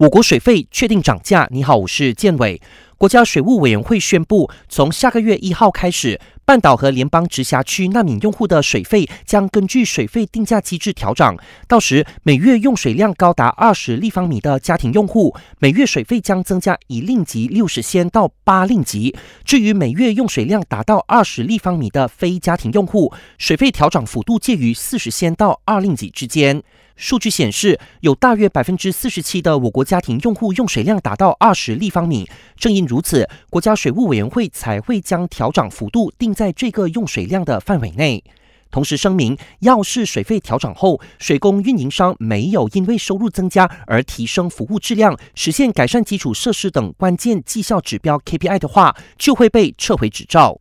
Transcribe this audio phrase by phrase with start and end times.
[0.00, 1.46] 我国水费确定涨价。
[1.50, 2.58] 你好，我是建伟。
[2.96, 11.36] 国家水务委员会宣布，从下个月一号开始，半岛和联邦直辖区难民用户的水费将根据水费定价机制调整。
[11.68, 19.14] 到时，每月用水量高达二十立方米的家庭用户，每月水费将增加一令吉六十仙到八令吉。
[19.44, 26.62] 至于每月用水量达到二十立方米的非家庭用户，水费调整幅度介于四十仙到二令吉之间。
[27.00, 32.28] 数据显示，有大约百分之四十七的我国家庭用户用水量达到二十立方米。
[32.56, 38.22] 正因如此，国家水务委员会才会将调整幅度定在这个用水量的范围内。
[38.70, 50.59] 同时声明，要是水费调整后，水工运营商没有因为收入增加而提升服务质量，实现改善基础设施等关键绩效指标 KPI 的话，就会被撤回执照。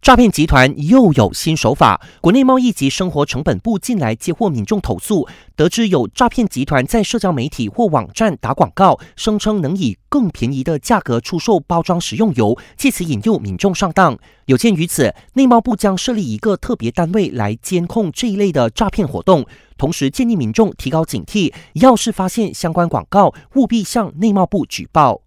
[0.00, 2.00] 诈骗集团又有新手法。
[2.20, 14.16] 国内贸易及生活成本部近来接获民众投诉，得知有诈骗集团在社交媒体或网站打广告，声称能以更便宜的价格出售包装食用油，借此引诱民众上当。
[14.46, 19.44] 有鉴于此，内贸部将设立一个特别单位来监控这一类的诈骗活动，
[19.76, 25.20] 同时建议民众提高警惕，要是发现相关广告，务必向内贸部举报。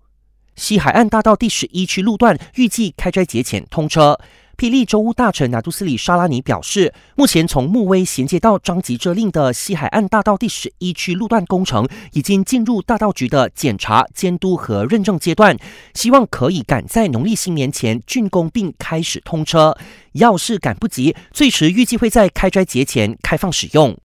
[0.56, 4.20] 西海岸大道第十一区路段预计开斋节前通车。
[4.62, 15.58] 霹雳州务大臣拿杜斯里沙拉尼表示，目前从木威衔接到张吉遮令的西海岸大道第十一区路段工程已经进入大道局的检查、监督和认证阶段，
[15.96, 19.76] 希望可以赶在农历新年前竣工并开始通车。
[20.12, 23.98] 要是赶不及，最迟预计会在开斋节前开放使用。